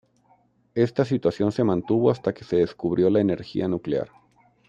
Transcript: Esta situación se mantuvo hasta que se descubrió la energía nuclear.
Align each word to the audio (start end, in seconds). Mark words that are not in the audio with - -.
Esta 0.73 1.05
situación 1.05 1.51
se 1.51 1.63
mantuvo 1.63 2.09
hasta 2.09 2.33
que 2.33 2.43
se 2.43 2.55
descubrió 2.55 3.11
la 3.11 3.21
energía 3.21 3.67
nuclear. 3.67 4.09